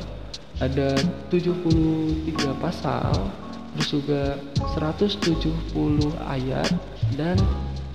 ada 0.56 0.96
73 1.28 2.64
pasal 2.64 3.12
terus 3.76 3.94
juga 3.94 4.22
170 4.74 6.10
ayat 6.26 6.66
dan 7.14 7.38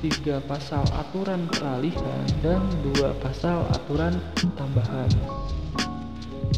tiga 0.04 0.44
pasal 0.44 0.84
aturan 1.00 1.48
peralihan 1.48 2.28
dan 2.44 2.60
dua 2.84 3.16
pasal 3.24 3.64
aturan 3.72 4.20
tambahan. 4.60 5.08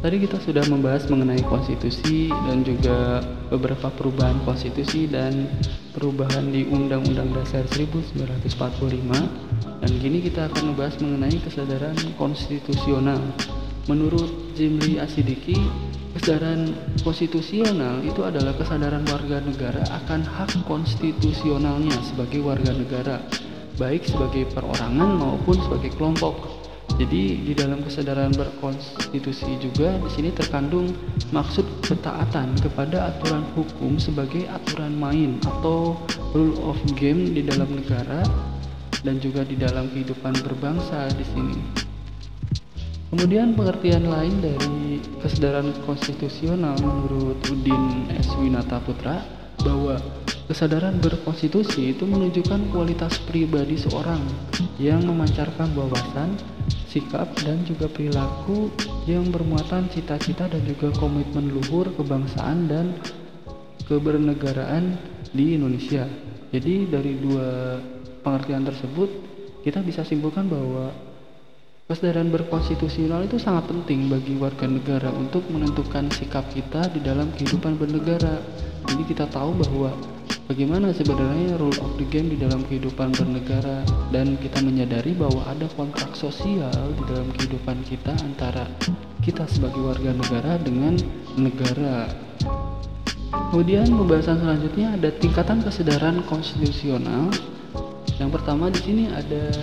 Tadi 0.01 0.17
kita 0.17 0.41
sudah 0.41 0.65
membahas 0.65 1.05
mengenai 1.13 1.45
konstitusi 1.45 2.33
dan 2.49 2.65
juga 2.65 3.21
beberapa 3.53 3.93
perubahan 3.93 4.41
konstitusi 4.49 5.05
dan 5.05 5.45
perubahan 5.93 6.49
di 6.49 6.65
Undang-Undang 6.65 7.37
Dasar 7.37 7.69
1945 7.69 8.17
dan 9.61 9.91
kini 10.01 10.25
kita 10.25 10.49
akan 10.49 10.73
membahas 10.73 10.97
mengenai 10.97 11.37
kesadaran 11.37 11.97
konstitusional. 12.17 13.21
Menurut 13.85 14.57
Jimli 14.57 14.97
Asidiki, 14.97 15.53
kesadaran 16.17 16.73
konstitusional 17.05 18.01
itu 18.01 18.25
adalah 18.25 18.57
kesadaran 18.57 19.05
warga 19.05 19.37
negara 19.45 19.85
akan 20.01 20.25
hak 20.25 20.57
konstitusionalnya 20.65 21.93
sebagai 22.01 22.41
warga 22.41 22.73
negara, 22.73 23.21
baik 23.77 24.09
sebagai 24.09 24.49
perorangan 24.57 25.21
maupun 25.21 25.61
sebagai 25.61 25.93
kelompok. 26.01 26.65
Jadi 26.97 27.45
di 27.45 27.53
dalam 27.53 27.85
kesadaran 27.85 28.33
berkonstitusi 28.33 29.53
juga 29.61 30.01
di 30.01 30.09
sini 30.09 30.33
terkandung 30.33 30.89
maksud 31.29 31.85
ketaatan 31.85 32.57
kepada 32.65 33.13
aturan 33.13 33.45
hukum 33.53 34.01
sebagai 34.01 34.49
aturan 34.49 34.97
main 34.97 35.37
atau 35.45 35.93
rule 36.33 36.57
of 36.65 36.79
game 36.97 37.37
di 37.37 37.45
dalam 37.45 37.69
negara 37.69 38.25
dan 39.05 39.21
juga 39.21 39.45
di 39.45 39.53
dalam 39.53 39.93
kehidupan 39.93 40.41
berbangsa 40.41 41.05
di 41.13 41.25
sini. 41.37 41.84
Kemudian 43.15 43.55
pengertian 43.55 44.11
lain 44.11 44.43
dari 44.43 44.99
kesadaran 45.23 45.71
konstitusional 45.87 46.75
menurut 46.83 47.39
Udin 47.47 48.11
S. 48.11 48.27
Winata 48.35 48.83
Putra 48.83 49.23
bahwa 49.63 49.95
kesadaran 50.51 50.99
berkonstitusi 50.99 51.95
itu 51.95 52.03
menunjukkan 52.03 52.75
kualitas 52.75 53.15
pribadi 53.23 53.79
seorang 53.79 54.19
yang 54.83 54.99
memancarkan 55.07 55.71
wawasan, 55.79 56.35
sikap 56.91 57.31
dan 57.39 57.63
juga 57.63 57.87
perilaku 57.87 58.67
yang 59.07 59.23
bermuatan 59.31 59.87
cita-cita 59.95 60.51
dan 60.51 60.67
juga 60.67 60.91
komitmen 60.99 61.55
luhur 61.55 61.87
kebangsaan 61.95 62.67
dan 62.67 62.99
kebernegaraan 63.87 64.99
di 65.31 65.55
Indonesia. 65.55 66.03
Jadi 66.51 66.91
dari 66.91 67.15
dua 67.15 67.79
pengertian 68.27 68.67
tersebut 68.67 69.07
kita 69.63 69.79
bisa 69.87 70.03
simpulkan 70.03 70.51
bahwa 70.51 70.91
kesadaran 71.85 72.33
berkonstitusional 72.33 73.29
itu 73.29 73.37
sangat 73.37 73.69
penting 73.69 74.09
bagi 74.09 74.33
warga 74.41 74.65
negara 74.65 75.13
untuk 75.13 75.45
menentukan 75.53 76.09
sikap 76.17 76.41
kita 76.49 76.89
di 76.89 76.97
dalam 76.97 77.29
kehidupan 77.37 77.77
bernegara. 77.77 78.41
Jadi 78.89 79.05
kita 79.05 79.29
tahu 79.29 79.53
bahwa 79.53 79.93
bagaimana 80.49 80.89
sebenarnya 80.89 81.61
rule 81.61 81.77
of 81.85 81.93
the 82.01 82.05
game 82.09 82.33
di 82.33 82.41
dalam 82.41 82.65
kehidupan 82.65 83.13
bernegara 83.13 83.85
dan 84.09 84.33
kita 84.41 84.65
menyadari 84.65 85.13
bahwa 85.13 85.45
ada 85.45 85.69
kontrak 85.77 86.09
sosial 86.17 86.73
di 86.73 87.03
dalam 87.05 87.29
kehidupan 87.37 87.77
kita 87.85 88.17
antara 88.25 88.65
kita 89.21 89.45
sebagai 89.45 89.85
warga 89.85 90.09
negara 90.09 90.57
dengan 90.57 90.97
negara. 91.37 92.09
Kemudian 93.53 93.93
pembahasan 93.93 94.41
selanjutnya 94.41 94.97
ada 94.97 95.13
tingkatan 95.21 95.61
kesadaran 95.61 96.25
konstitusional. 96.25 97.29
Yang 98.17 98.41
pertama 98.41 98.73
di 98.73 98.81
sini 98.81 99.05
ada 99.13 99.53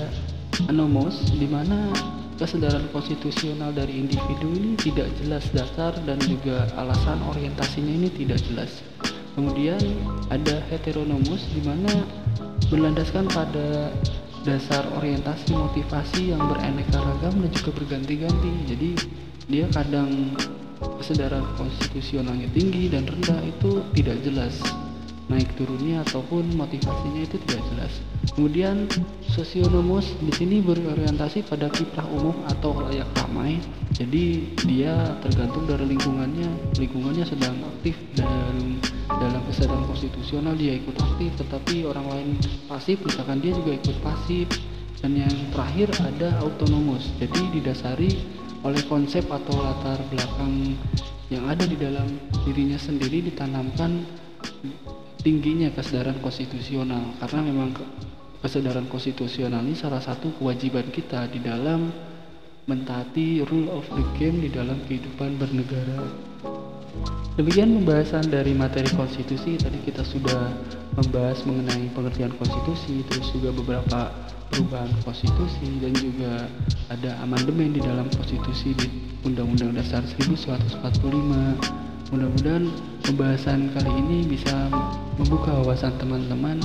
anomos 0.68 1.18
di 1.36 1.48
mana 1.48 1.90
kesadaran 2.36 2.88
konstitusional 2.90 3.70
dari 3.70 4.02
individu 4.02 4.50
ini 4.50 4.72
tidak 4.80 5.08
jelas 5.22 5.44
dasar 5.54 5.94
dan 6.08 6.18
juga 6.24 6.66
alasan 6.74 7.22
orientasinya 7.30 7.92
ini 8.02 8.08
tidak 8.10 8.42
jelas. 8.50 8.82
Kemudian 9.32 9.80
ada 10.28 10.60
heteronomus 10.68 11.48
di 11.56 11.62
mana 11.64 12.04
berlandaskan 12.68 13.30
pada 13.32 13.94
dasar 14.42 14.84
orientasi 14.98 15.54
motivasi 15.54 16.34
yang 16.34 16.42
beraneka 16.50 16.98
ragam 16.98 17.40
dan 17.40 17.50
juga 17.54 17.70
berganti-ganti. 17.78 18.52
Jadi 18.68 18.90
dia 19.48 19.64
kadang 19.70 20.34
kesadaran 20.98 21.46
konstitusionalnya 21.54 22.50
tinggi 22.50 22.90
dan 22.90 23.06
rendah 23.06 23.40
itu 23.46 23.86
tidak 23.94 24.18
jelas 24.26 24.58
naik 25.32 25.48
turunnya 25.56 26.04
ataupun 26.04 26.52
motivasinya 26.52 27.24
itu 27.24 27.40
tidak 27.48 27.64
jelas. 27.72 27.92
Kemudian 28.36 28.84
sosionomus 29.32 30.12
di 30.20 30.32
sini 30.36 30.60
berorientasi 30.60 31.48
pada 31.48 31.72
kiprah 31.72 32.04
umum 32.12 32.36
atau 32.52 32.76
layak 32.84 33.08
ramai. 33.16 33.56
Jadi 33.96 34.52
dia 34.68 35.16
tergantung 35.24 35.64
dari 35.64 35.88
lingkungannya. 35.96 36.76
Lingkungannya 36.76 37.24
sedang 37.24 37.56
aktif 37.64 37.96
dan 38.12 38.76
dalam 39.08 39.40
kesadaran 39.48 39.84
konstitusional 39.88 40.52
dia 40.56 40.76
ikut 40.76 40.96
aktif, 41.00 41.32
tetapi 41.40 41.88
orang 41.88 42.06
lain 42.12 42.28
pasif, 42.68 43.00
misalkan 43.00 43.40
dia 43.40 43.56
juga 43.56 43.76
ikut 43.80 43.96
pasif. 44.04 44.46
Dan 45.00 45.18
yang 45.18 45.34
terakhir 45.50 45.90
ada 45.98 46.30
autonomus. 46.44 47.10
Jadi 47.18 47.58
didasari 47.58 48.22
oleh 48.62 48.82
konsep 48.86 49.26
atau 49.26 49.58
latar 49.58 49.98
belakang 50.14 50.78
yang 51.32 51.48
ada 51.50 51.66
di 51.66 51.74
dalam 51.74 52.06
dirinya 52.46 52.78
sendiri 52.78 53.24
ditanamkan 53.26 54.04
tingginya 55.22 55.70
kesadaran 55.70 56.18
konstitusional 56.18 57.14
karena 57.22 57.40
memang 57.46 57.70
kesadaran 58.42 58.90
konstitusional 58.90 59.62
ini 59.62 59.78
salah 59.78 60.02
satu 60.02 60.34
kewajiban 60.34 60.90
kita 60.90 61.30
di 61.30 61.38
dalam 61.38 61.94
mentaati 62.66 63.42
rule 63.46 63.70
of 63.70 63.86
the 63.94 64.02
game 64.18 64.42
di 64.42 64.50
dalam 64.50 64.82
kehidupan 64.90 65.38
bernegara. 65.38 66.02
Demikian 67.38 67.80
pembahasan 67.80 68.28
dari 68.28 68.52
materi 68.52 68.92
konstitusi. 68.92 69.56
Tadi 69.56 69.80
kita 69.88 70.04
sudah 70.04 70.52
membahas 71.00 71.40
mengenai 71.48 71.88
pengertian 71.96 72.34
konstitusi, 72.36 73.00
terus 73.08 73.32
juga 73.32 73.56
beberapa 73.56 74.12
perubahan 74.52 74.92
konstitusi 75.00 75.80
dan 75.80 75.96
juga 75.96 76.44
ada 76.92 77.16
amandemen 77.24 77.72
di 77.72 77.80
dalam 77.80 78.04
konstitusi 78.12 78.76
di 78.76 79.16
Undang-Undang 79.24 79.80
Dasar 79.80 80.04
1945 80.04 81.91
Mudah-mudahan 82.12 82.68
pembahasan 83.08 83.72
kali 83.72 83.88
ini 83.88 84.28
bisa 84.28 84.68
membuka 85.16 85.48
wawasan 85.64 85.96
teman-teman 85.96 86.60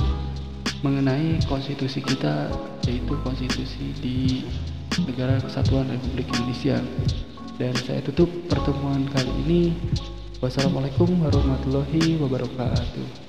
mengenai 0.84 1.40
konstitusi 1.48 2.04
kita 2.04 2.52
yaitu 2.84 3.16
konstitusi 3.24 3.96
di 3.96 4.44
negara 5.08 5.40
kesatuan 5.40 5.88
Republik 5.88 6.28
Indonesia. 6.36 6.76
Dan 7.56 7.72
saya 7.80 8.04
tutup 8.04 8.28
pertemuan 8.52 9.08
kali 9.08 9.32
ini. 9.48 9.62
Wassalamualaikum 10.44 11.16
warahmatullahi 11.16 12.20
wabarakatuh. 12.20 13.27